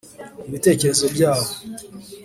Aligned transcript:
ibitekerezo 0.47 1.05
byabo 1.15 1.47